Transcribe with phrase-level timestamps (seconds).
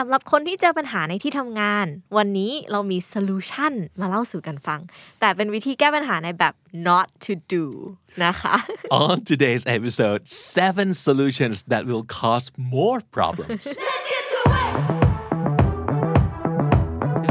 [0.00, 1.86] สำหรับคนที่เจอปัญหาในที่ทำงาน
[2.16, 4.80] วันนี้เรามี solution มาเล่าสู่กันฟัง
[5.20, 6.54] แต่เป็นวิธีแก้ปัญหาในแบบ
[6.88, 7.64] not to do
[8.24, 8.54] นะคะ
[9.02, 10.20] On today's episode,
[10.56, 12.46] seven solutions that will cause
[12.76, 13.64] more problems.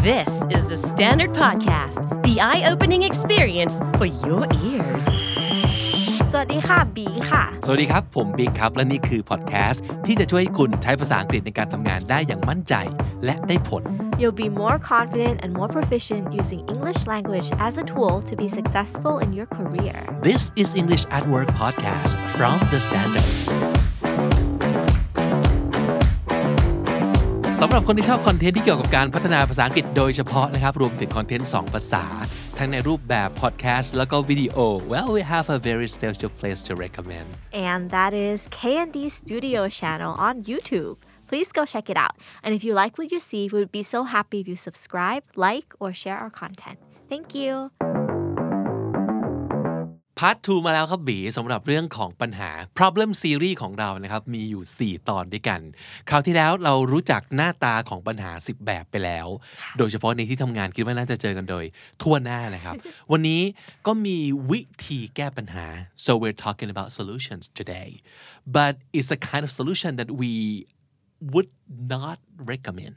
[0.09, 5.05] This is the Standard Podcast, the eye opening experience for your ears.
[6.31, 12.73] สวัสดีค่ะบีค่ะ สวัสดีครับ ผมบิ๊กครับ และนี่คือพอดแคสต์ที่จะช่วยให้คุณใช้ภาษาอังกฤษในการทำงานได้อย่างมั่นใจ
[13.25, 13.83] และได้ผล
[14.21, 18.47] You'll be more confident and more proficient using English language as a tool to be
[18.57, 19.97] successful in your career.
[20.29, 23.29] This is English at Work podcast from the Standard
[27.61, 32.03] สำหรับคนที่ชอบคอนเทนต์ที่เกี่ยวกับการพัฒนาภาษาอังกฤษโดยเฉพาะนะครับ รวมถึงคอนเทนต์ 2 ภาษา
[32.58, 34.56] ทั้งในรูปแบบพอดแคสต์แล้วก็วิดีโอ
[34.92, 37.26] well we have a very special place to recommend
[37.68, 40.96] And that is K&D Studio channel on YouTube.
[41.30, 42.14] Please go check it out.
[42.42, 45.22] And if you like what you see, we would be so happy if you subscribe,
[45.36, 46.78] like, or share our content.
[47.08, 47.70] Thank you.
[50.19, 55.61] part 2มาแล้วครับบีสำหรับเรื่องของปัญหา problem series ของเรานะครับ มีอยู่ 4 ตอนด้วยกัน
[56.09, 59.27] คราวที่แล้วเรารู้จักหน้าตาของปัญหา 10 แบบไปแล้ว
[59.77, 61.65] โดยเฉพาะในที่ทำงานคิดว่าน่าจะเจอกันโดย
[62.01, 62.75] ทั่วหน้านะครับ
[63.11, 63.41] วันนี้
[63.87, 64.17] ก็มี
[64.51, 65.65] วิธีแก้ปัญหา
[66.05, 67.89] so we're talking about solutions today
[68.57, 70.31] but it's a kind of solution that we
[71.33, 71.51] would
[71.95, 72.17] not
[72.51, 72.95] recommend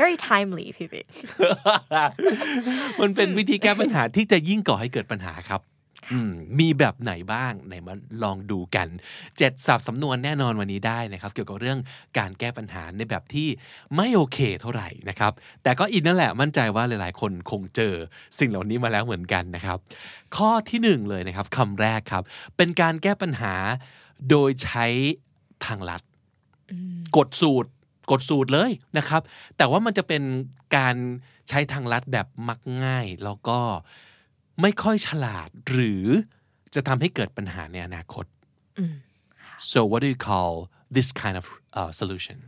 [0.00, 1.02] Very timely, Phoebe.
[3.00, 5.62] มันเป็นวิธีแก้ปัญหาที่จะยิ่งก่อให้เกิดปัญหาครับ
[6.12, 8.88] อืมมีแบบไหนบ้างไหนมาลองดูกัน
[9.38, 11.78] เจ็ดสับสำนวนแน่นอนวันนี้ได้นะครับ เกี่ยวกับเรื่อง
[12.18, 13.48] การแก้ปัญหาในแบบที่
[13.96, 15.32] ไม่โอเคเท่าไหร่นะครับ
[15.62, 17.94] แต่ก็อีกนั่นแหละมั่นใจว่าหลายๆ คนคงเจอ
[18.38, 19.78] สิ่งเหล่านี้มาแล้วเหมือนกันนะครับ
[20.36, 22.22] ข้อที่หนึ่งเลยนะครับคำแรกครับ
[22.56, 23.54] เป็นการแก้ปัญหา
[24.30, 24.86] โดยใช้
[25.64, 26.02] ทางลัด
[27.16, 27.70] กดสูตร
[28.10, 29.22] กดสูตรเลยนะครับ
[29.56, 30.22] แต่ว่ามันจะเป็น
[30.76, 30.96] การ
[31.48, 33.58] ใช้ทางลัดแบบมักง่าย แล้วก็
[34.62, 36.04] ไม่ค่อยฉลาดหรือ
[36.74, 38.24] จะทำให้เกิดปัญหาในอนาคต
[39.72, 40.52] so what do you call
[40.96, 41.46] this kind of
[41.78, 42.38] uh, solution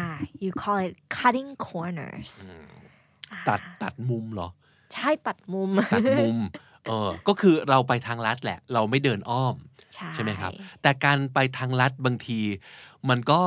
[0.00, 2.32] Ah, you call it cutting corners.
[3.48, 4.48] ตัดตัดมุมเหรอ
[4.94, 6.38] ใช่ตัดมุม ตัดมุม
[6.86, 9.54] เออ ก็คือเราไปทางลัดแหละ เราไม่เดินอ้อม
[10.14, 12.40] ใช่ไหมครับ แต่การไปทางลัดบางที
[13.08, 13.42] มันก็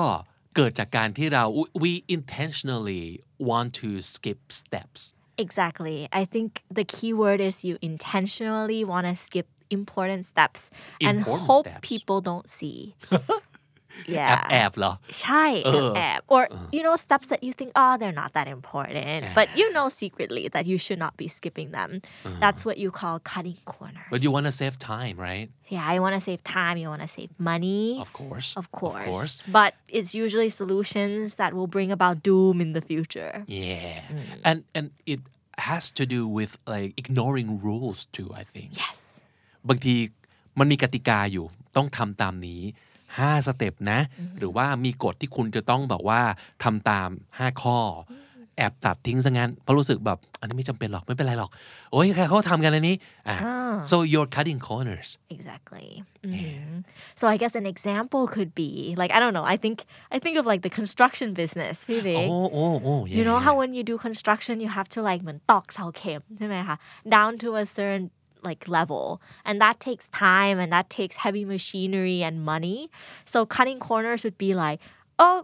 [0.56, 1.44] เกิดจากการที่เรา
[1.82, 3.04] we intentionally
[3.50, 5.00] want to skip steps
[5.46, 5.98] Exactly.
[6.20, 6.48] I think
[6.78, 9.46] the key word is you intentionally want to skip
[9.78, 10.60] important steps
[11.06, 11.88] and Important hope steps.
[11.92, 12.78] people don't see.
[14.14, 14.50] แอบ yeah.
[14.50, 14.92] แอบเหรอ
[15.22, 16.42] ใช่แอบแอบ or
[16.76, 20.44] you know steps that you think oh they're not that important but you know secretly
[20.54, 21.90] that you should not be skipping them
[22.42, 26.00] that's what you call cutting corners but you want to save time right yeah you
[26.06, 29.34] want to save time you want to save money of course of course, of course
[29.58, 34.00] but it's usually solutions that will bring about doom in the future yeah
[34.48, 35.20] and and it
[35.70, 38.96] has to do with like ignoring rules too I think yes
[39.68, 39.94] บางที
[40.58, 42.62] มันมีกติกาอยู่ต้องทำตามนี้
[43.19, 43.99] 5 สเต็ปนะ
[44.37, 46.21] หรือว่ามีกฎที่คุณจะต้องแบบว่า
[46.63, 47.79] ทำตาม 5 ข้อ
[48.57, 51.51] แอบตัดทิ้งซะงั้นเพราะรู้สึกแบบ อันนี้ไม่จำเป็นหรอก ไม่เป็นไรหรอก
[51.91, 52.95] โอ้ยใครเขาทำกันอันนี้
[53.27, 53.37] อะ
[53.91, 55.87] so you're cutting corners Exactly.
[56.25, 56.83] Mhm.
[57.19, 58.71] So I guess an example could be
[59.01, 59.45] like I don't know.
[59.55, 59.77] I think
[60.15, 61.75] I think of like the construction business.
[61.91, 62.15] Maybe.
[62.17, 63.45] โอ้โอ้โอ้ yeah, You know yeah.
[63.45, 66.77] how when you do construction you have to like เหมือนตอกเสาเข็มใช่ไหมคะ
[67.15, 68.05] down to a certain
[68.48, 69.04] like level
[69.46, 72.78] and that takes time and that takes heavy machinery and money
[73.32, 74.78] so cutting corners would be like
[75.24, 75.38] oh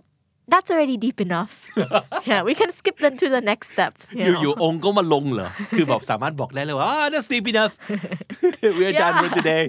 [0.52, 1.52] that's already deep enough
[2.30, 4.42] yeah we can skip them to the next step อ you ยู่ know?
[4.42, 7.74] อยู่องค์ก็มาลงเหรอ คือแบบสามารถบอกได้เลยว่า ah that's deep enough
[8.78, 9.38] we're done for Yeah.
[9.38, 9.62] today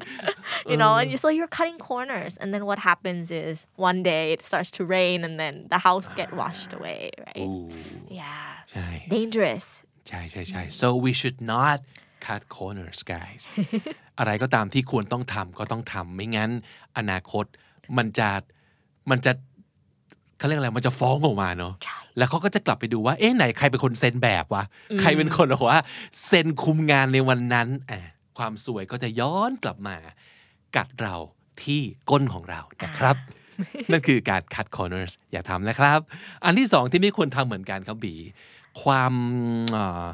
[0.72, 3.56] you know and you, so you're cutting corners and then what happens is
[3.90, 7.52] one day it starts to rain and then the house get washed away right อู้
[8.22, 9.66] yeah ใช่ dangerous
[10.08, 11.78] ใช่ใช่ใช่ so we should not
[12.27, 13.43] cut corners guys
[14.19, 16.51] อะไรก็ตามที่ควรต้องทำก็ต้องทำไม่งั้น
[16.99, 17.45] อนาคต
[17.97, 18.29] มันจะ
[19.11, 19.33] มันจะ
[20.39, 24.65] เขาเรียกอะไรมันจะฟ้องออกมาเนาะใช่แล้วเขาก็จะกลับไปดูว่า เอ๊ะไหนใครเป็นคนเซ็นแบบวะ
[25.01, 25.83] ใครเป็นคนบอกว่า
[26.27, 28.01] เซ็นคุมงานในวันนั้นอะ
[28.39, 29.97] ความสวยก็จะย้อนกลับมา
[30.77, 31.17] กัดเรา
[31.63, 31.81] ที่
[32.11, 33.17] ก้นของเรานะครับ
[33.91, 36.01] นั่นคือการ cut corners อย่าทำนะครับ
[36.45, 38.15] อันที่สองที่ไม่ควรทำเหมือนกันครับบี
[38.83, 39.13] ความ
[39.73, 40.07] เอ่อ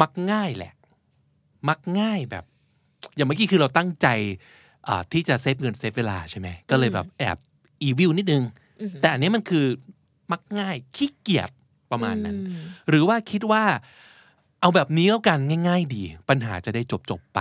[0.00, 0.72] มักง่ายแหละ
[1.68, 2.44] มักง่ายแบบ
[3.16, 4.08] อย่างเมื่อกี้คือเราตั้งใจ
[4.88, 7.36] อ่าที่จะเซฟเงินเซฟเวลาใช่ไหมก็เลยแบบแอบ
[7.82, 8.44] อีวิวนิดนึง
[9.00, 9.66] แต่อันนี้มันคือ
[10.32, 11.50] มักง่ายขี้เกียจ
[11.90, 12.36] ประมาณนั้น
[12.88, 13.64] หรือว่าคิดว่า
[14.60, 15.38] เอาแบบนี้แล้วกัน
[15.68, 17.40] ง่าย ๆ ดี ปัญหาจะได้จบจบๆไป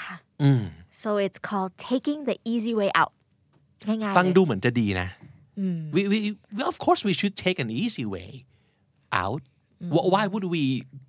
[0.00, 0.62] ค่ะอืม
[1.02, 3.12] so it's called taking the easy way out
[3.88, 5.08] ง่ายๆฟังเลยดูเหมือนจะดีนะ
[5.94, 6.18] we, we,
[6.56, 8.30] we of course we should take an easy way
[9.24, 9.51] out Wh-
[10.13, 10.63] why would we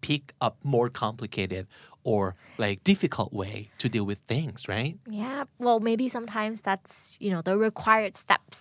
[0.08, 1.64] pick a more complicated
[2.10, 2.22] or
[2.64, 6.94] like difficult way to deal with things right Yeah, well, maybe sometimes that's,
[7.24, 8.58] you know, the required steps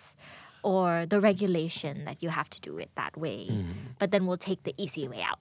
[0.72, 3.40] or the regulation that you have to do it that way.
[4.00, 5.40] But then we'll take the easy way out.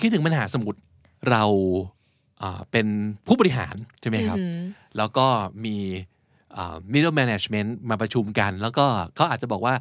[0.00, 0.80] คิดถึงปัญหาสมมติ
[1.30, 1.44] เรา
[2.42, 2.86] อ่าเป็น
[3.26, 4.38] ผู้บริหารใช่ไหมครับ
[4.96, 5.26] แล้วก็
[5.64, 6.15] มีอ่า
[6.93, 9.75] Middle management มาประชุมกัน แล้วก็เขาอาจจะบอกว่า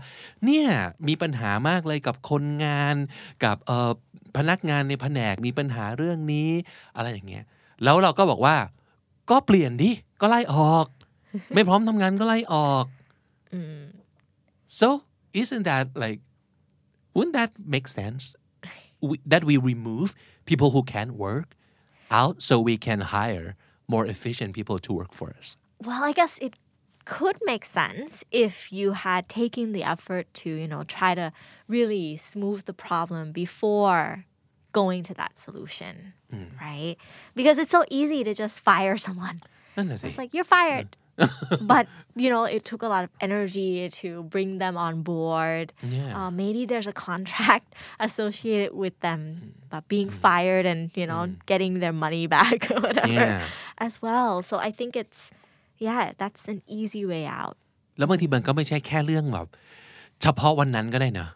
[0.44, 0.69] เนี่ย
[1.08, 2.96] มีปัญหามากเลยกับคนงาน
[3.44, 3.90] กับเอ่อ
[4.37, 6.50] พนักงานในแผนกมีปัญหาเรื่องนี้
[6.96, 7.44] อะไรอย่างเงี้ย
[7.84, 8.56] แล้วเราก็บอกว่า
[9.31, 9.90] ก็เปลี่ยนดิ
[10.20, 10.87] ก็ไล่ออก
[11.55, 12.84] ไม่พร้อมทำงานก็ไล่ออก
[14.81, 14.88] so
[15.40, 16.20] isn't that like
[17.14, 18.25] wouldn't that make sense
[19.08, 20.08] we, that we remove
[20.50, 21.49] people who can't work
[22.20, 23.49] out so we can hire
[23.93, 25.49] more efficient people to work for us
[25.88, 26.55] Well, I guess it
[27.06, 31.32] could make sense if you had taken the effort to, you know, try to
[31.69, 34.26] really smooth the problem before
[34.73, 36.49] going to that solution, mm.
[36.61, 36.97] right?
[37.35, 39.41] Because it's so easy to just fire someone.
[39.79, 40.97] It's like you're fired.
[41.62, 45.73] but you know, it took a lot of energy to bring them on board.
[45.82, 46.26] Yeah.
[46.26, 49.50] Uh, maybe there's a contract associated with them, mm.
[49.70, 50.19] but being mm.
[50.19, 51.37] fired and you know mm.
[51.47, 53.47] getting their money back or whatever yeah.
[53.79, 54.43] as well.
[54.43, 55.31] So I think it's
[55.78, 57.56] yeah, that's an easy way out.
[57.99, 59.46] แล้วบางทีมันก็ไม่ใช่แค่เรื่องแบบ
[60.23, 61.28] เฉพาะวันนั้นก็ได้นะ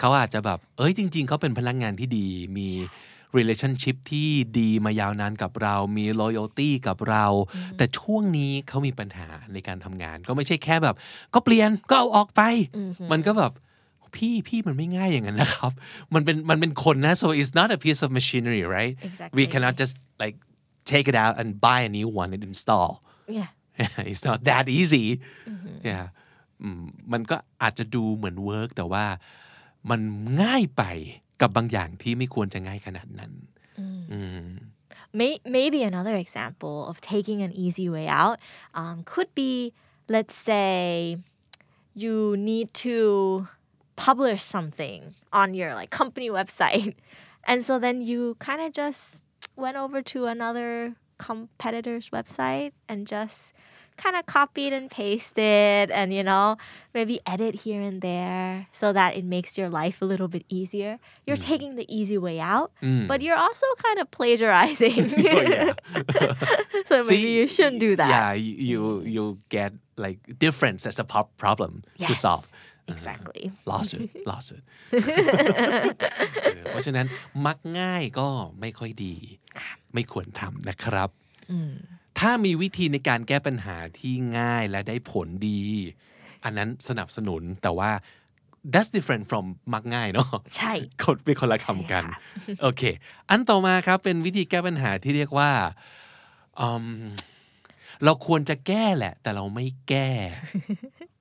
[0.00, 2.26] เขาอาจจะแบบ เอ้ยจริง ๆ เขาเป็นพนักงานที่ดี
[2.58, 2.68] มี
[3.38, 4.28] relationship ที่
[4.58, 7.26] ดีมายาวนานกับเรา มี loyalty กับเรา
[7.76, 10.96] แต่ช่วงนี้เขามีปัญหาในการทำงาน ก็ไม่ใช่แค่แบบ
[11.34, 12.42] ก็เปลี่ยนก็เอาออกไป
[13.12, 13.52] มันก็แบบ
[14.16, 15.72] พี่พี่มันไม่ง่ายอย่างนั้นนะครับ
[16.14, 19.36] มันเป็นมันเป็นคนนะ so it's not a piece of machinery right Exactly.
[19.38, 20.36] we cannot just like
[20.92, 22.90] take it out and buy a new one and install
[23.38, 23.50] Yeah.
[24.09, 25.05] it's not that easy
[25.89, 26.05] yeah
[26.61, 29.05] อืมมันก็อาจจะดูเหมือนเวิร์กแต่ว่า
[29.89, 29.99] มัน
[30.41, 30.83] ง่ายไป
[31.41, 33.31] กับบางอย่างที่ไม่ควรจะง่ายขนาดนั้น
[35.19, 38.37] May, maybe another example of taking an easy way out
[38.79, 39.53] um, could be
[40.15, 41.17] let's say
[42.03, 42.15] you
[42.49, 42.97] need to
[44.07, 44.99] publish something
[45.31, 46.93] on your like company website
[47.49, 49.03] and so then you kind of just
[49.63, 53.39] went over to another competitor's website and just
[54.03, 56.45] kind of copied and pasted and you know
[56.93, 60.91] maybe edit here and there so that it makes your life a little bit easier
[61.25, 62.69] you're taking the easy way out
[63.11, 65.01] but you're also kind of plagiarizing
[65.35, 65.73] Oh, yeah.
[66.89, 68.81] so maybe See, you shouldn't do that yeah you you,
[69.15, 69.23] you
[69.57, 69.71] get
[70.05, 71.71] like difference as a pro- problem
[72.07, 72.19] to Yes.
[72.25, 72.45] solve
[72.93, 74.63] exactly lawsuit lawsuit
[76.43, 77.07] เออเพราะฉะนั้น
[77.45, 78.27] มักง่ายก็
[78.59, 79.15] ไม่ค่อยดี
[79.93, 81.09] ไม่ควรทำนะครับ
[82.18, 85.62] ถ้ามีวิธีในการแก้ปัญหาที่ง่ายและได้ผลดี
[86.44, 87.90] อันนั้นสนับสนุนแต่ว่า
[88.72, 90.72] that's different from มักง่ายเนาะใช่
[91.02, 92.04] คนเป็นคนละคำกัน
[92.62, 92.82] โอเค
[93.30, 95.50] อันต่อมาครับเป็นวิธีแก้ปัญหาที่เรียกว่า
[96.60, 96.86] อืม
[98.04, 100.10] เราควรจะแก้แหละ แต่เราไม่แก้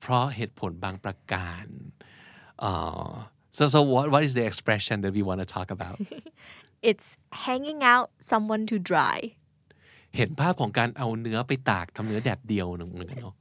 [0.02, 1.66] เพราะเหตุผลบางประการ
[2.64, 3.12] อ่า
[3.58, 5.98] so so what what is the expression that we want to talk about
[6.90, 7.08] it's
[7.46, 9.20] hanging out someone to dry
[10.18, 13.36] เห็นภาพของการเอาเนื้อไปตากทำเนื้อแดดเดียวหนึ่งเหมือนกันเนาะ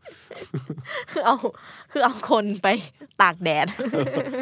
[1.10, 1.36] คือเอา
[1.90, 2.68] คือเอาคนไป
[3.22, 3.66] ตากแดด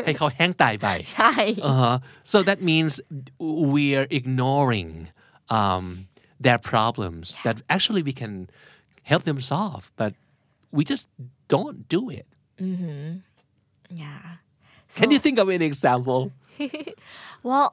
[0.04, 1.32] ให้เขาแห้งตายไป ใช่
[1.70, 1.96] Uh-huh.
[2.32, 2.92] So that means
[3.72, 4.90] we're ignoring
[5.58, 5.84] um,
[6.44, 8.32] their problems that actually we can
[9.10, 10.12] help them solve, but
[10.76, 11.04] we just
[11.54, 12.26] don't do it.
[14.02, 14.22] yeah
[14.98, 16.20] Can you So- think of an example?
[17.48, 17.68] Well,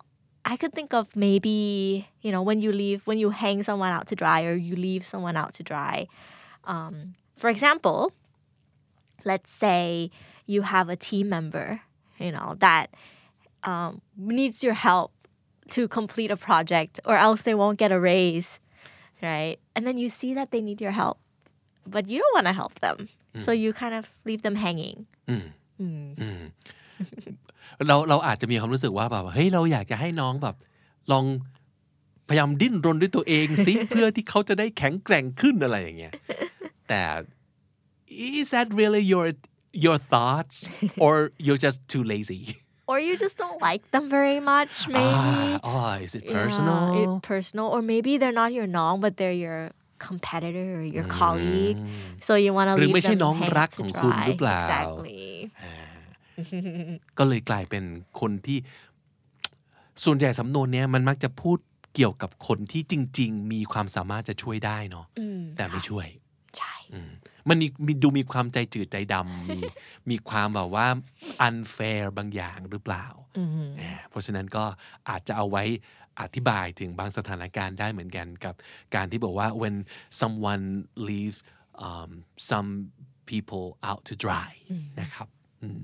[0.46, 4.08] I could think of maybe, you know, when you leave, when you hang someone out
[4.08, 6.08] to dry or you leave someone out to dry.
[6.66, 8.12] Um, for example,
[9.24, 10.12] let's say
[10.46, 11.82] you have a team member,
[12.20, 12.88] you know, that
[13.64, 15.12] um, needs your help
[15.72, 18.60] to complete a project or else they won't get a raise,
[19.22, 19.58] right?
[19.76, 21.18] And then you see that they need your help,
[21.88, 23.08] but you don't want to help them.
[23.42, 25.08] So you kind of leave them hanging.
[27.88, 30.56] เราเราอาจจะมีความรู้สึกว่าแบบเฮ้ยเราอยากจะให้น้องแบบ
[31.12, 31.26] ลอง
[32.30, 36.14] พยายามดิ้นรนด้วยตัวเองซิเพื่อที่เขาจะได้แข็งแกร่งขึ้นอะไรอย่างเงี้ย
[36.90, 37.02] แต่
[38.40, 39.28] is that really your
[39.86, 40.56] your thoughts
[41.04, 41.14] or
[41.46, 42.44] you're just too lazy
[42.92, 45.16] Or you just don't like them very much, maybe.
[45.16, 49.14] ah, oh is it personal Yeah, it, personal, or maybe they're not your nong, but
[49.20, 49.62] they're your
[50.08, 51.80] competitor or your colleague.
[52.28, 54.26] So you want to หรือ leave ไม่ใช่ them น้อง hang รัก to ของคุณ dry.
[54.28, 55.24] หรือเปล่า Exactly.
[57.18, 57.84] ก็เลยกลายเป็น
[58.20, 58.58] คนที่
[60.04, 61.58] ส่วนใหญ่สำนวนเนี้ยมันมักจะพูด
[61.96, 66.08] เกี่ยวกับคนที่จริง ๆ มีความสามารถจะช่วยได้เนาะอืมแต่ไม่ช่วย
[66.58, 66.76] ใช่
[67.50, 69.60] มันมีมีดูมีความใจจืดใจดำมี
[70.10, 70.88] มีความแบบว่า
[71.48, 73.06] unfair บางอย่างหรือเปล่า
[73.80, 74.64] อ่า เพราะฉะนั้นก็
[75.10, 75.64] อาจจะเอาไว้
[76.22, 78.56] อธิบายถึงบางสถานการณ์ได้เหมือนกันกับ
[78.96, 79.76] การที่บอกว่า when
[80.22, 80.66] someone
[81.08, 81.38] leaves
[81.88, 82.10] um,
[82.50, 82.70] some
[83.30, 84.50] people out to dry
[85.02, 85.28] นะครับ
[85.64, 85.84] อืม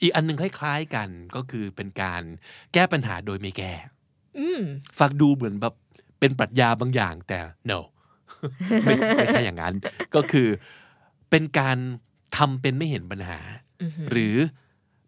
[0.00, 2.22] อีกอันหนึงคล้ายๆกันก็คือเป็นการ
[2.72, 3.72] แก้ปัญหาโดยไม่แก้
[4.98, 5.74] ฟังดูเหมือนแบบ
[6.20, 7.38] เป็นปรัชญาบางอย่างแต่
[7.70, 7.80] no
[8.84, 9.74] ไม่ไม่ใช่อย่างนั้น
[10.14, 10.48] ก็คือ
[11.30, 11.76] เป็นการ
[12.36, 13.38] ทำเป็นไม่เห็นปัญหา
[14.10, 14.36] หรือ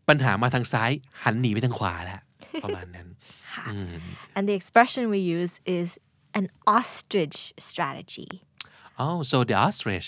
[0.08, 0.90] ปัญหามาทางซ้าย
[1.22, 2.20] หันหนีไปทางขวาแล้ว
[2.64, 3.08] ประมาณนั้น
[4.36, 5.88] and the expression we use is
[6.38, 6.46] an
[6.76, 8.30] ostrich strategy
[9.02, 10.06] oh so the ostrich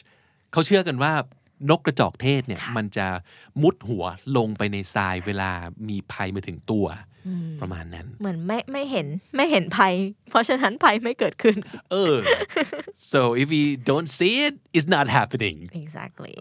[0.53, 1.13] เขาเชื่อกันว่า
[1.69, 3.07] นกกระจอกเทศเนี่ยมันจะ
[3.63, 4.05] มุดหัว
[4.37, 5.51] ลงไปในทรายเวลา
[5.89, 6.87] มีภัยมาถึงตัว
[7.61, 9.95] ประมาณนั้น เหมือนไม่ไม่เห็นไม่เห็นภัย
[10.31, 11.57] เพราะฉะนั้นภัยไม่เกิดขึ้น
[11.93, 12.17] เออ
[13.13, 16.35] so if we don't see it it's not happening exactly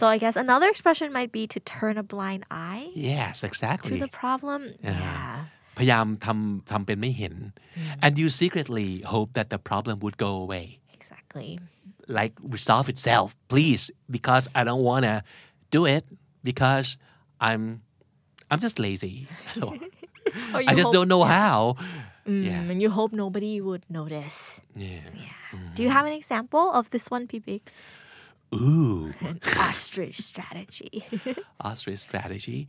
[0.00, 3.98] so I guess another expression might be to turn a blind eye yes to exactly
[4.06, 5.30] the problem yeah
[5.78, 7.34] พยายามทำทำเป็นไม่เห็น
[8.04, 10.66] and you secretly hope that the problem would go away
[10.98, 11.48] exactly
[12.06, 15.22] like resolve itself please because I don't wanna
[15.70, 16.04] do it
[16.44, 16.96] because
[17.40, 17.82] I'm
[18.50, 19.26] I'm just lazy.
[20.54, 21.76] I just hope- don't know how.
[22.26, 22.60] Mm, yeah.
[22.60, 24.60] and you hope nobody would notice.
[24.74, 25.00] Yeah.
[25.74, 27.70] Do you have an example of this one Pipik
[28.54, 29.14] ooh.
[29.20, 31.04] An ostrich strategy.
[31.60, 32.68] Ostrich strategy.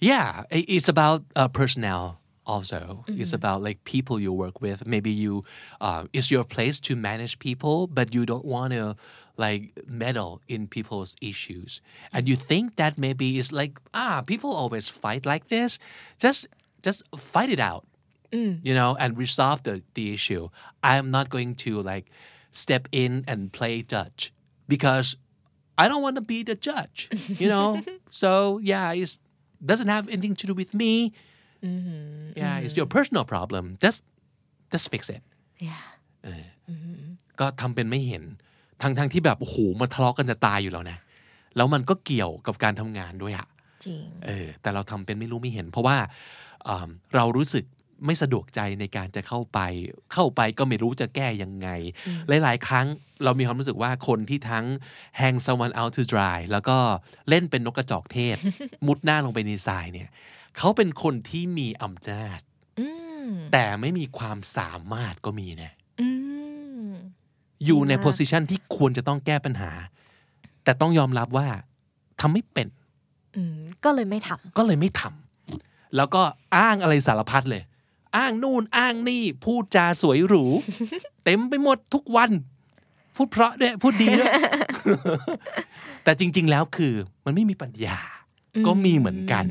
[0.00, 3.04] Yeah, it's about uh, personnel also.
[3.08, 4.86] It's about like people you work with.
[4.86, 5.44] Maybe you,
[5.80, 8.96] uh, it's your place to manage people, but you don't want to
[9.36, 11.80] like meddle in people's issues.
[12.12, 15.78] And you think that maybe it's like, ah, people always fight like this.
[16.18, 16.46] Just,
[16.82, 17.86] just fight it out.
[18.62, 20.48] You know, and resolve the, the issue.
[20.82, 22.10] I am not going to like
[22.50, 24.32] step in and play judge
[24.68, 25.16] because
[25.76, 27.82] I don't want to be the judge, you know?
[28.10, 29.18] so, yeah, it
[29.64, 31.12] doesn't have anything to do with me.
[32.40, 33.64] Yeah, it's your personal problem.
[33.84, 34.00] Just,
[34.72, 35.22] just fix it.
[35.68, 35.84] yeah
[37.40, 38.22] ก็ทำเป็นไม่เห็น
[38.82, 40.98] ทั้งทั้งที่แบบโอ้โหมันทะเลาะกันจะตายอยู่แล้วนะ
[41.56, 43.46] แล้วมันก็เกี่ยวกับการทำงานด้วยอะ
[43.86, 45.96] จริงเออแต่เราทำเป็นไม่รู้ไม่เห็น เพราะว่า
[46.68, 47.64] อ่าเรารู้สึก
[48.06, 49.58] ไม่สะดวกใจในการจะเข้าไป
[50.12, 51.68] เข้าไปก็ไม่รู้จะแก้ยังไง
[52.28, 52.86] หลาย ๆ ครั้ง
[53.24, 54.64] เรามีความรู้สึกว่าคนที่ทั้ง
[55.20, 56.78] hang someone out to dry แล้วก็
[57.28, 58.36] เล่นเป็นนกกระจอกเทศ
[58.86, 60.08] มุดหน้าลงไปในทรายเนี่ย
[60.58, 62.40] เขาเป็นคนที่มีอำนาจ
[62.80, 62.86] อื
[63.26, 66.08] มแต่ไม่มีความสามารถก็มีนะอื
[66.86, 66.90] ม
[67.64, 69.70] อยู่ในมาก position ที่ควรจะต้องแก้ปัญหา
[70.64, 71.48] แต่ต้องยอมรับว่า
[72.20, 72.68] ทำไม่เป็น
[73.36, 76.22] อืมก็เลยไม่ทำก็เลยไม่ทำแล้วก็
[76.56, 77.62] อ้างอะไรสารพัดเลย
[78.16, 80.44] อ้างนู่นอ้างนี่ พูดจาสวยหรู
[81.24, 82.30] เต็มไปหมดทุกวัน
[83.16, 84.32] พูดเพราะด้วย พูดดีด้วย
[86.04, 86.94] แต่จริง ๆ แล้วคือ
[87.24, 87.98] มันไม่มีปัญญา
[88.67, 89.45] ก็มีเหมือนกัน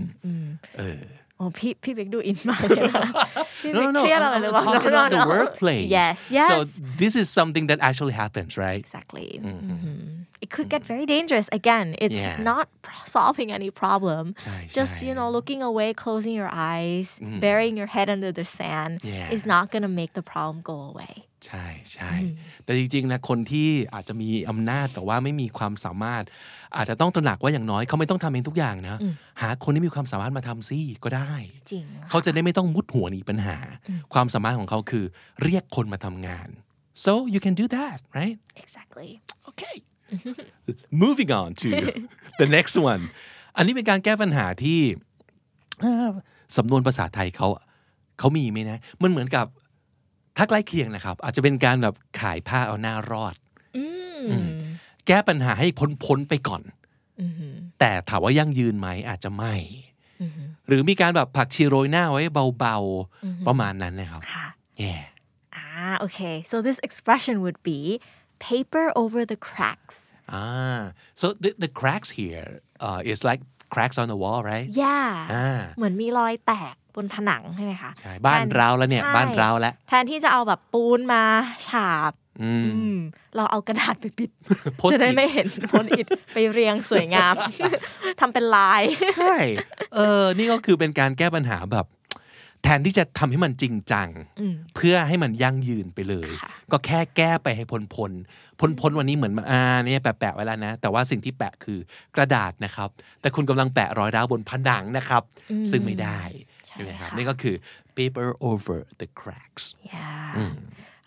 [0.78, 1.00] เออ
[1.36, 3.02] โอ้พี่พี่เบกดูอินมากเลยนะ
[3.60, 4.00] พี่เบ No, ก no, no.
[4.02, 5.32] เ ครียด I'm, อะไร I'm หรือเปล่า talking No, about the no.
[5.34, 5.86] workplace.
[5.98, 6.56] yes yes So
[7.02, 8.80] this is something that actually happens, right?
[8.86, 9.96] exactly Mhm.
[10.44, 12.36] it could get very dangerous again it's Yeah.
[12.50, 17.06] not pro- solving any problem ใช่ just ใช่ you know looking away closing your eyes
[17.46, 19.34] burying your head under the sand Yeah.
[19.36, 21.14] is not gonna make the problem go away
[21.47, 22.13] ใช่ใช่
[22.63, 26.23] แต่จริงๆนะคนที่อาจจะมีอำนาจแต่ว่าไม่มีความสามารถ
[26.77, 28.99] อาจจะต้องตระหนักว่าอย่างน้อยเขาไม่ต้องทำเองทุกอย่างนะ
[29.41, 31.33] หาคนที่มีความสามารถมาทำซิก็ได้
[31.71, 33.57] จริงเขาจะได้ไม่ต้องมุดหัวหนีปัญหา
[34.13, 35.05] ความสามารถของเขาคือ
[35.43, 36.47] เรียกคนมาทำงาน
[37.05, 39.09] so you can do that right exactly
[39.49, 39.75] okay
[41.03, 41.69] moving on to
[42.41, 43.03] the next one
[43.55, 44.79] อันนี้เป็นการแก้ปัญหาที่
[45.81, 46.09] เอ่อ
[46.57, 47.47] สำนวนภาษาไทยเขา
[48.19, 49.45] เขามีไหมนะ มันเหมือนกับ
[50.37, 53.35] ถ้าใกล้เคียงนะครับ อาจจะเป็นการแบบขายผ้าเอาหน้ารอด
[53.77, 53.83] อื
[54.45, 54.47] ม
[55.07, 56.63] แก้ปัญหาให้พ้นพ้นๆไปก่อน
[57.79, 59.55] แต่ถามว่ายั่งยืนไหมอาจจะไม่
[60.67, 62.21] หรือมีการแบบผักชีโรยหน้าไว้
[62.59, 64.47] เบาๆ ประมาณนั้นนะครับค่ะ
[64.83, 65.03] yeah
[65.83, 66.35] Ah, okay.
[66.51, 67.79] So this expression would be
[68.49, 69.97] paper over the cracks.
[70.41, 70.81] ah
[71.19, 72.47] so the the cracks here
[72.87, 73.41] uh, is like
[73.73, 75.09] cracks on the wall right Yeah.
[75.33, 81.23] อ่าเหมือนมีรอยแตก บนผนังใช่ไหมคะใช่บ้านแทเราแล้วเนี่ยใช่บ้านเราแล้วแทนที่จะเอาแบบปูนมา
[81.67, 82.11] ฉาบ
[82.43, 82.97] อืมอืม
[83.35, 84.29] เราเอากระดาษไปปิด
[84.79, 87.35] Post-it จะได้ไม่เห็นโพสต์อิดไปเรียงสวยงาม
[88.19, 88.81] ทำเป็นลาย
[89.17, 89.37] ใช่
[89.95, 91.85] เออนี่ก็คือเป็นการแก้ปัญหาแบบ
[92.63, 94.07] แทนที่จะทำให้มันจริงจัง
[94.75, 98.11] เพื่อให้มันยั่งยืนไปเลยค่ะก็แค่แก้ไปให้พ้นพ้น
[98.59, 101.79] พ้นพ้นวันนี้เหมือนมาอ่าเนี่ยแปะแปะไว้แล้วนะ แต่ว่าสิ่งที่แปะคือ
[102.15, 102.89] กระดาษนะครับ
[103.21, 105.23] แต่คุณกำลังแปะรอยร้าวบนผนังนะครับ
[105.71, 106.21] ซึ่งไม่ได้
[106.60, 107.56] ใช่ไหมครับ ค่ะ นี่ก็คือ
[107.98, 110.32] paper over the cracks Yeah.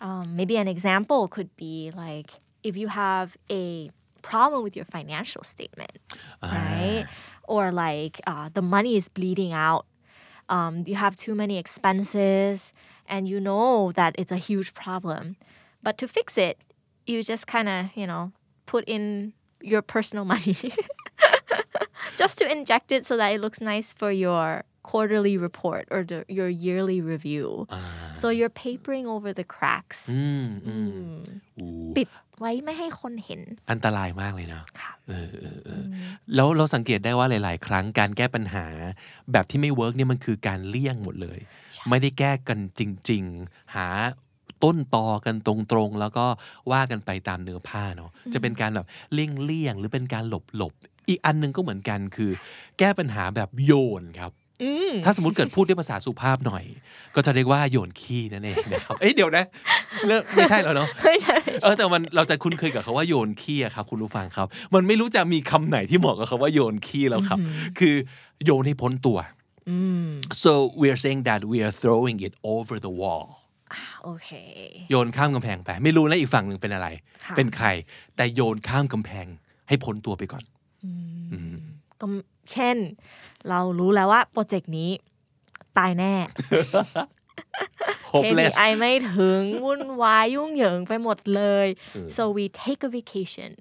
[0.06, 2.30] Um, maybe an example could be like
[2.68, 3.28] if you have
[3.62, 3.90] a
[4.22, 5.98] problem with your financial statement,
[6.42, 7.06] right?
[7.44, 9.84] Or like uh, the money is bleeding out.
[10.48, 12.72] Um, you have too many expenses,
[13.08, 15.36] and you know that it's a huge problem.
[15.82, 16.58] But to fix it,
[17.06, 18.32] you just kind of, you know,
[18.66, 20.56] put in your personal money
[22.16, 26.19] just to inject it so that it looks nice for your quarterly report or the,
[26.37, 27.47] your yearly review.
[28.21, 29.99] So you're papering over the cracks.
[30.11, 30.75] อืมอื
[31.11, 31.15] ม
[31.57, 32.07] อู้ปิด
[32.39, 35.83] ไว้ไม่ให้คนเห็น อันตรายมากเลยเนาะค่ะเออเออเออ
[36.35, 38.65] แล้วเราสังเกตได้ว่าหลาย ๆ ครั้งการแก้ปัญหา
[39.31, 41.39] แบบที่ไม่ work เนี่ยมันคือการเลี่ยงหมดเลย
[41.89, 43.87] ไม่ได้แก้กันจริง ๆ หา
[44.63, 45.53] ต้นตอกันตร
[45.87, 46.25] งๆ แล้วก็
[46.71, 52.31] ว่ากันไปตามเนื้อผ้าเนาะจะเป็นการแบบเลี่ยงเลี่ยงๆหรือเป็นการหลบหลบๆอีกอันหนึ่งก็เหมือนกันคือ
[52.79, 54.44] แก้ปัญหาแบบโยนครับอืม
[55.05, 56.63] ถ้าสมมติเกิดพูดด้วยภาษาสุภาพหน่อย
[57.15, 59.45] ก็จะเรียกว่าโยนขี้นั่นเองนะครับเอ้ยเดี๋ยวนะ
[60.07, 67.39] เลิกไม่ใช่แล้วเนาะไม่ใช่เออแต่มันเราจะคุ้นเคยกับคาว่าโยนขี้อะครับคุณผู้ฟังครับ มันไม่รู้จะมีคำไหนที่เหมาะกับคาว่าโยนขี้แล้วครับ
[67.79, 67.95] คือ
[68.45, 69.17] โยนให้พ้นตัว
[69.69, 70.07] อืม
[70.43, 73.25] so we are saying that we are throwing it over the wall
[74.03, 74.29] โอเค
[74.89, 76.87] โยนข้ามกำแพงไป ไม่รู้นะอีกฝั่งหนึ่งเป็นอะไร
[77.25, 77.67] ค่ะเป็นใคร
[78.15, 79.27] แต่โยนข้ามกำแพง
[79.67, 80.43] ให้พ้นตัวไปก่อน
[82.01, 82.05] ก็
[82.51, 82.77] เช่น
[83.49, 84.89] เรารู้แล้วว่าโปรเจกต์นี้
[85.77, 86.13] ตายแน่
[88.11, 91.67] hopeless KPI ไม่ถึง วุ่นวาย ยุ่งเหยิงไปหมดเลย
[92.15, 93.51] so we take a vacation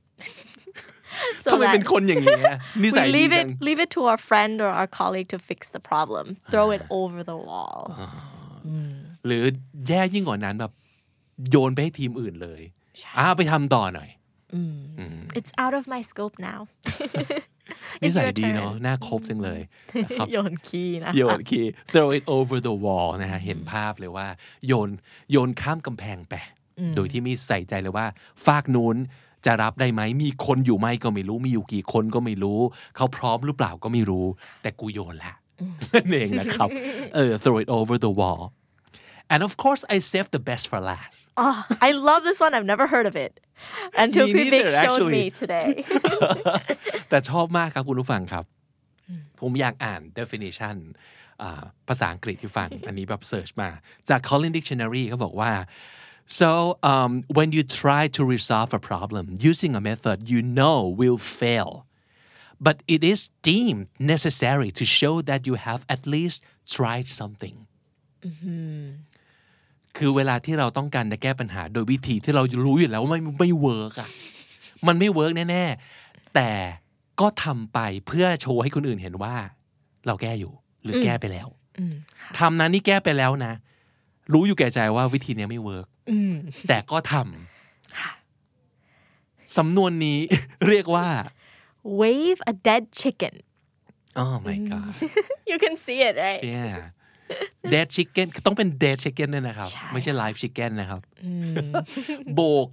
[1.44, 2.42] so ทำไม that เป็นคนอย่างนี้ย
[2.82, 5.38] นิ we สัยดี leave จั it ง leave it to our friend or our colleague to
[5.48, 7.80] fix the problem throw it over the wall
[9.26, 9.44] หรือ
[9.88, 10.72] แย่ยิ่งกว่านั้นแบบ
[11.50, 12.62] โยนไปให้ทีมอื่นเลย
[13.18, 14.10] อ้าไปทำต่อหน่อย
[15.38, 16.60] it's out of my scope now
[18.02, 19.60] นิ It's สัย your ดี turn เนาะน่าคบจังเลย
[20.04, 24.26] นะครับโยนขี้นะโยนคี throw it over the wall นะฮะเห็นภาพเลยว่า
[24.66, 24.90] โยน
[25.32, 26.34] โยนข้ามกำแพงไป
[26.96, 28.06] โดยที่ไม่ใส่ใจเลยว่า
[28.46, 28.96] ฝากนู้น
[29.46, 32.60] จะรับได้ไหม มีคนอยู่ไหมก็ไม่รู้ มีอยู่กี่คนก็ไม่รู้
[32.96, 34.26] เขาพร้อมหรือเปล่าก็ไม่รู้
[34.62, 35.34] แต่กูโยนละ
[35.94, 36.68] นั่นเองนะครับ
[37.14, 38.42] เออ throw it over the wall
[39.33, 42.69] and of course I save the best for last oh I love this one I've
[42.73, 43.33] never heard of it
[44.03, 45.27] until Me P Big neither, showed me actually.
[45.41, 45.69] today
[47.09, 48.45] แต่ชอบมากครับคุณผู้ฟังครับ
[49.39, 50.77] ผมอยากอ่าน definition
[51.41, 53.69] อ่าภาษาอังกฤษให้ฟัง อันนี้แบบเสิร์ชมา
[54.09, 55.51] จาก Collins Dictionary เขาบอกว่า
[56.39, 56.49] so
[56.91, 61.71] um, when you try to resolve a problem using a method you know will fail
[62.67, 66.37] but it is deemed necessary to show that you have at least
[66.75, 67.55] tried something
[69.96, 74.08] คือเวลาที่เราต้องการจะแก้ปัญหา โดยวิธีที่เรารู้อยู่แล้วว่าไม่ไม่ work อะ
[74.86, 76.50] มันไม่ work แน่ๆแต่
[77.20, 79.34] ก็ทำไปเพื่อโชว์ให้คนอื่นเห็นว่า
[80.06, 80.52] เราแก้อยู่
[80.82, 81.48] หรือแก้ไปแล้ว
[82.38, 83.52] ทำนะนี่แก้ไปแล้วนะ
[84.32, 85.86] รู้อยู่แก่ใจว่าวิธีเนี้ยไม่ work
[86.68, 90.18] แต่ก็ทำสำนวนนี้
[90.68, 91.08] เรียกว่า
[92.00, 93.34] wave a dead chicken
[94.22, 94.92] oh my god
[95.50, 96.76] you can see it right yeah
[97.72, 101.00] dead chicken ต้องเป็น dead chicken ด้วยนะครับใช่ไม่ใช่ live chicken นะครับ
[102.34, 102.68] โบก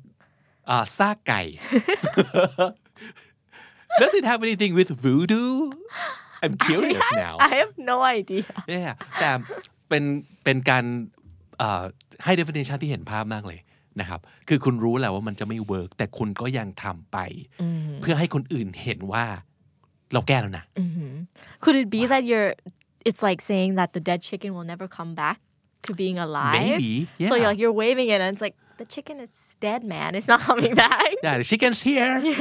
[0.70, 1.42] อ่าซากไก่
[4.02, 5.52] Does it have anything with voodoo
[6.44, 8.46] I'm curious now I have no idea
[8.76, 9.30] yeah แต่
[9.90, 10.04] เป็น
[10.44, 10.84] เป็นการ
[11.58, 11.84] เอ่อ
[12.24, 13.60] ให้ definition ที่เห็นภาพมากเลย
[14.00, 17.18] นะครับ คือคุณรู้แหละว่ามันจะไม่เวิร์กแต่คุณก็ยังทำไป
[18.02, 19.26] เพื่อให้คนอื่นเห็นว่า
[20.14, 20.66] เราแก้แล้วนะ
[21.64, 22.52] could it be that you're
[23.09, 25.39] it's like saying that the dead chicken will never come back
[25.87, 26.93] to being alive Maybe,
[27.31, 27.41] so yeah.
[27.41, 29.33] you're like you're waving it and it's like the chicken is
[29.67, 32.15] dead man it's not coming back yeah the chicken's here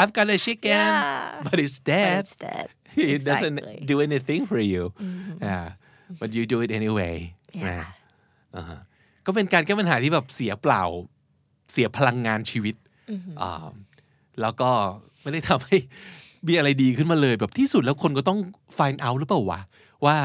[0.00, 1.40] I've got a chicken Yeah.
[1.46, 2.66] but it's But dead it's dead
[3.16, 3.86] it doesn't Exactly.
[3.90, 4.82] do anything for you
[5.48, 5.66] yeah
[6.20, 7.14] but you do it anyway
[7.60, 7.64] Yeah.
[7.68, 7.86] นะ
[8.56, 8.78] อ่าฮะ
[9.26, 10.84] ก็เป็นการแก้ปัญหาที่แบบเสียเปล่า
[11.72, 12.74] เสียพลังงานชีวิต
[13.40, 13.68] อ่า
[14.40, 14.70] แล้วก็
[15.22, 15.76] ไม่ได้ทำให้
[16.48, 18.38] มีอะไรดีขึ้นมาเลย แบบที่สุดแล้วคนก็ต้อง
[18.78, 19.60] find out หรือเปล่าวะ
[20.04, 20.16] ว่า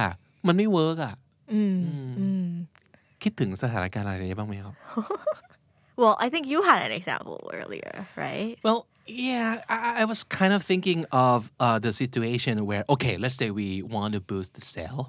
[0.48, 1.16] มันไม่เวิร์กอ่ะ
[3.24, 4.76] คิดถึงสถานการณ์อะไรบ้างไหมครับ
[6.02, 10.54] well I think you had an example earlier right Well, yeah, I, I was kind
[10.58, 14.62] of thinking of uh, the situation where, okay, let's say we want to boost the
[14.76, 15.02] sale,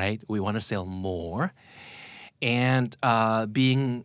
[0.00, 0.20] right?
[0.34, 1.52] We want to sell more.
[2.40, 4.04] And uh, being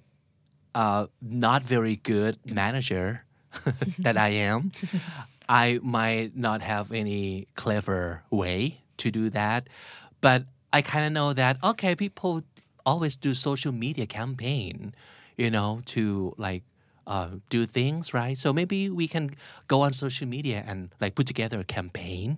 [0.74, 3.08] uh, not very good manager
[4.00, 4.72] that I am,
[5.48, 9.68] I might not have any clever way to do that.
[10.22, 10.40] But
[10.72, 12.44] I kind of know that, okay, people
[12.86, 14.94] always do social media campaign,
[15.38, 16.64] you know, to like
[17.08, 18.38] uh, do things, right?
[18.38, 19.36] So maybe we can
[19.68, 22.38] go on social media and like put together a campaign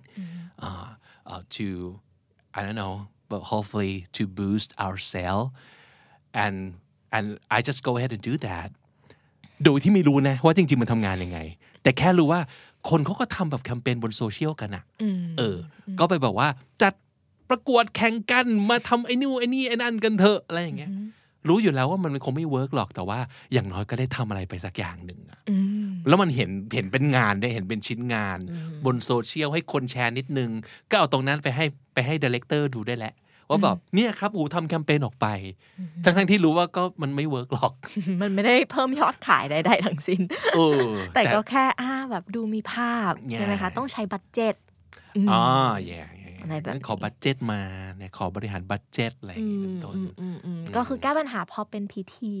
[0.58, 0.94] uh,
[1.26, 2.00] uh, to,
[2.54, 5.52] I don't know, but hopefully to boost our sale.
[6.34, 6.56] And
[7.12, 8.68] and I just go ahead and do that.
[9.64, 11.38] โดยที่ไม่รู้นะว่าจริงๆมันทำงานยังไง
[11.82, 12.40] แต่แค่รู้ว่า
[12.89, 15.57] คนเขาก็ทำแบบแคมเปญบนโซเชียลกันอะอืมเออ
[15.99, 16.49] ก็ไปบอกว่า
[16.81, 16.93] จัด
[17.49, 20.91] ประกวดแข่งกันมาทำไอ้นู่นไอ้นี่ไอ้นั่นกันเถอะอะไรอย่างเงี้ย
[21.47, 23.19] รู้อยู่แล้วว่ามันคงไม่เวิร์กหรอกแต่ว่า
[23.53, 28.39] อย่างน้อยก็ได้ทำอะไรไปสักอย่างหนึ่งอะอืมแล้วมันเห็นเห็นเป็นงานได้เห็นเป็นชิ้นงาน
[28.85, 30.51] บนโซเชียลให้คนแชร์นิดนึง
[30.89, 33.13] ก็เอาตรงนั้นไปให้ไปให้ director ดูได้แหละ
[33.49, 35.27] ว่าแบบเนี่ยครับอูทำแคมเปญออกไป
[36.03, 37.73] ทั้งทั้งๆที่รู้ว่าก็มันไม่ work หรอก
[38.21, 40.21] มันไม่ได้เพิ่มยอดขายใดๆทั้งสิ้น
[40.55, 40.81] เออ
[41.15, 44.55] แต่ก็แค่อ่าแบบดูมีภาพใช่ไหมคะ Yeah ต้องใช้ budget
[45.25, 45.43] มอ๋อ
[45.85, 46.01] แย่
[46.47, 47.61] อะไรแบบนี้ขอ budget มา
[47.97, 52.33] เนี่ยขอบริหาร budget อะไรอย่างอืงี้มเป็นต้นอืมอืมอืมก็คือแก้ปัญหาพอเป็นพิธี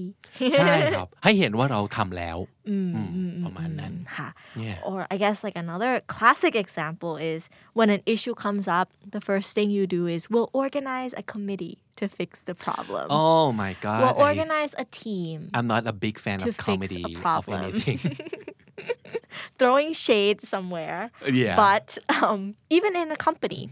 [0.53, 2.37] ใช่ครับ ให้เห็นว่าเราทำแล้ว
[2.69, 4.29] อืมอืมอืมประมาณนั้นค่ะ
[4.65, 4.79] Yeah.
[4.89, 7.41] or I guess like another classic example is
[7.77, 11.75] when an issue comes up the first thing you do is we'll organize a committee
[11.99, 15.95] to fix the problem Oh my god we'll I- organize a team I'm not a
[16.05, 17.57] big fan to of fix a comedy of problem.
[17.61, 17.99] anything
[19.59, 21.01] throwing shade somewhere
[21.43, 21.55] Yeah.
[21.65, 21.87] but
[22.21, 22.39] um,
[22.69, 23.63] even in a company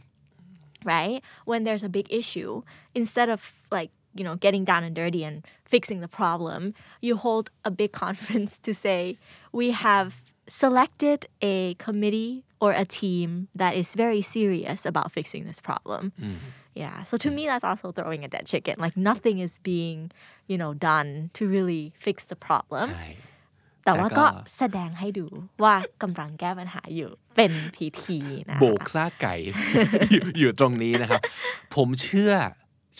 [0.85, 1.21] right?
[1.43, 5.45] When there's a big issue instead of like you know getting down and dirty and
[5.65, 9.17] fixing the problem you hold a big conference to say
[9.51, 15.59] we have selected a committee or a team that is very serious about fixing this
[15.59, 16.13] problem.
[16.21, 16.35] Mm-hmm.
[16.75, 17.49] Yeah so to me mm-hmm.
[17.49, 18.75] that's also throwing a dead chicken.
[18.79, 20.11] Like nothing is being
[20.47, 22.89] you know done to really fix the problem.
[22.91, 23.34] ใช่
[23.85, 24.25] แต่ว่าแต่ก็ก็
[24.57, 25.25] แสดงให้ดู
[25.63, 28.19] ว่ากำลังแก้ปัญหาอยู่เป็นพิธี
[28.49, 29.35] นะโบกซากไก่
[30.11, 31.21] อยู่อยู่ตรงนี้นะครับ
[31.75, 32.33] ผมเชื่อ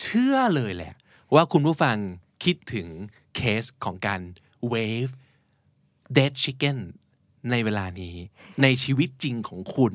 [0.02, 0.94] เชื่อเลยแหละ
[1.34, 1.98] ว่าคุณผู้ฟัง
[2.44, 2.88] คิดถึง
[3.36, 4.22] เคสของการ
[4.72, 5.14] wave
[6.18, 6.78] dead chicken
[7.52, 8.16] ในเวลานี้
[8.64, 9.94] ในชีวิตจริงของคุณ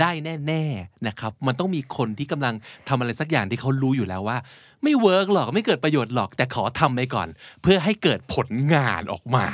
[0.00, 0.10] ได้
[0.46, 2.54] แน่ ๆนะครับ มันต้องมีคนที่กำลัง
[2.88, 4.38] ทำอะไรสักอย่างที่เขารู้อยู่แล้วว่า
[4.82, 7.28] ไม่ work หรอกไม่เกิดประโยชน์หรอก แต่ขอทำไปก่อน
[7.62, 9.46] เพื่อให้เกิดผลงานออกมา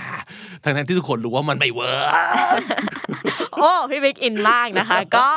[0.63, 2.13] ทั้งๆที่ทุกคนรู้ว่ามันไม่ work
[3.61, 5.29] โอ้พี่บิ๊ก in มากนะคะ ก็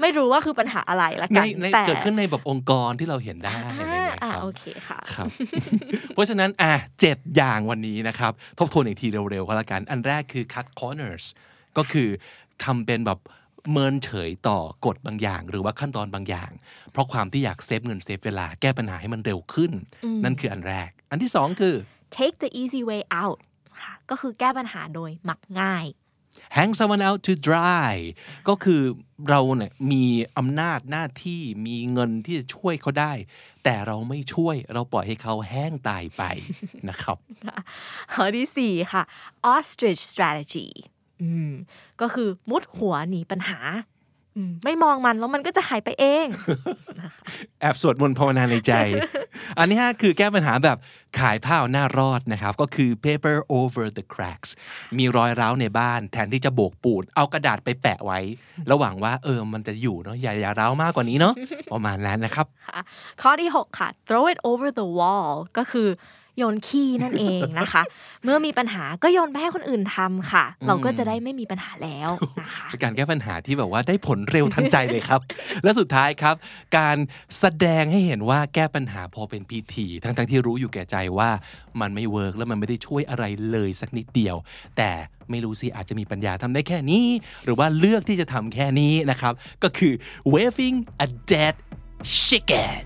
[0.00, 5.28] ไม่รู้ว่าคือปัญหาอะไรละในกันในแต่เกิดขึ้นในแบบองค์กรที่เราเห็นได้อะไรอย่างเงี้ยอ่าครับโอเคค่ะครับ
[6.14, 11.24] เพราะฉะนั้นอะเจ็ดอย่างวันนี้นะครับ ทบทวนอีกทีเร็วๆก็แล้วกัน อันแรกคือ cut corners
[11.76, 12.08] ก็คือ
[12.64, 13.18] ทำเป็นแบบ
[13.70, 16.50] เมินเฉยต่อกฎบางอย่าง หรือว่าขั้นตอนบางอย่าง
[16.92, 19.72] เพราะความที่อยากเซฟเงินเซฟเวลาแก้ปัญหาให้มันเร็วขึ้น
[20.24, 21.74] นั่นคืออันแรก อันที่สองคือ
[22.18, 23.38] take the easy way out
[23.82, 25.86] ค่ะก็คือแก้ปัญหาโดยมักง่าย
[26.56, 27.94] hang someone out to dry
[28.48, 28.82] ก็คือ
[29.28, 30.04] เราเนี่ยมี
[30.38, 33.12] อำนาจหน้าที่มีเงินที่จะช่วยเขาได้
[33.64, 36.22] แต่เราไม่ช่วยเราปล่อยให้เขาแห้งตายไป
[36.88, 37.18] นะครับ
[38.12, 39.02] ข้อที่สี่ค่ะ
[39.54, 40.68] ostrich strategy
[41.22, 41.52] อืม
[42.00, 43.60] ก็คือมุดหัวหนีปัญหา
[44.36, 46.26] อืมไม่มองมันแล้วมันก็จะหายไปเอง
[47.60, 48.72] แอบสวดมนต์ภาวนาในใจ
[49.58, 50.78] อันนี้ฮะคือแก้ปัญหาแบบ
[51.18, 54.50] ขายผ้าเอาหน้ารอดนะครับ ก็คือ paper over the cracks
[54.98, 58.20] มีรอยร้าวในบ้าน แทนที่จะโบกปูนเอากระดาษไปแปะไว้
[58.70, 61.34] ระหวังว่าเออมันจะอยู่เนาะอย่าอย่าร้าวมากกว่านี้เนาะ
[61.72, 62.80] ประมาณนั้นนะครับค่ะ
[63.22, 65.88] ข้อที่ 6 ค่ะ throw it over the wall ก็คือ
[66.38, 67.82] โยนขี้นั่นเองนะคะ
[68.24, 75.20] เมื่อมีปัญหาก็โยนไปให้คนอื่นทำค่ะ เราก็จะได้ไม่มีปัญหาแล้วนะคะเป็นการแก้ปัญหาที่แบบว่าได้ผลเร็วทันใจเลยครับ
[75.62, 76.34] และสุดท้ายครับ
[76.78, 76.96] การ
[77.38, 81.30] แสดงให้เห็นว่าแก้ปัญหาพอเป็นพิธี ทั้งๆที่รู้อยู่แก่ใจว่า
[81.80, 84.36] มันไม่เวิร์กแล้วมันไม่ได้ช่วยอะไรเลยสักนิดเดียว
[84.76, 84.90] แต่
[85.30, 87.06] ไม่รู้สิ อาจจะมีปัญญาทำได้แค่นี้
[87.44, 89.92] หรือว่าเลือกที่จะทำแค่นี้นะครับ ก็คือ
[90.32, 91.54] waving a dead
[92.22, 92.82] chicken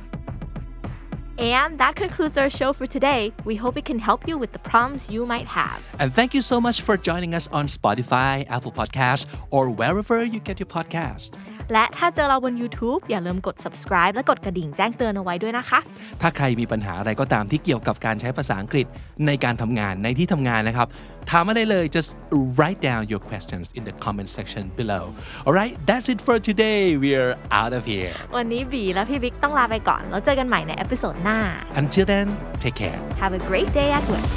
[1.38, 3.32] And that concludes our show for today.
[3.44, 5.82] We hope it can help you with the problems you might have.
[5.98, 10.40] and thank you so much for joining us on Spotify Apple Podcasts or wherever you
[10.40, 11.36] get your podcast
[11.72, 15.78] และถ้าเจอเราบน YouTube อย่าลืมกด subscribe และกดกระดิ่งแจ้งเตือนเอาไว้ด้วยนะคะ
[16.22, 18.86] ถ้าใครมีปัญหาอะไรก็ตามที่เกี่ยวกับการใช้ภาษาอังกฤษ
[19.26, 20.88] ในการทำงานในที่ทำงานนะครับ
[21.30, 22.10] ถามมาได้เลย just
[22.58, 25.04] write down your questions in the comment section below
[25.46, 31.38] alright that's it for today we're out of here วันนี้บีและพี่บิ๊กต้องลาไปก่อน แล้วเจอกันใหม่ใน episode หน้า
[31.80, 32.26] until then
[32.62, 34.28] take care Have a great day at work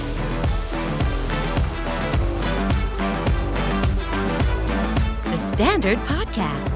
[5.33, 6.75] The Standard Podcast,